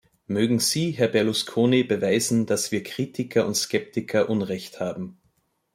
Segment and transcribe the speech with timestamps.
[0.25, 5.19] Mögen Sie, Herr Berlusconi, beweisen, dass wir Kritiker und Skeptiker Unrecht haben.